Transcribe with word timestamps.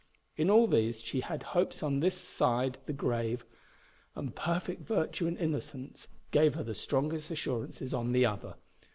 In 0.35 0.49
all 0.49 0.65
these 0.65 1.03
she 1.03 1.19
had 1.19 1.43
hopes 1.53 1.83
on 1.83 1.99
this 1.99 2.17
side 2.17 2.79
the 2.87 2.91
grave, 2.91 3.45
and 4.15 4.35
perfect 4.35 4.81
virtue 4.81 5.27
and 5.27 5.37
innocence 5.37 6.07
gave 6.31 6.55
her 6.55 6.63
the 6.63 6.73
strongest 6.73 7.29
assurances 7.29 7.93
on 7.93 8.11
the 8.11 8.25
other. 8.25 8.55